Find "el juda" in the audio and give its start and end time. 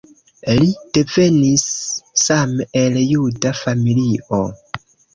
2.83-3.55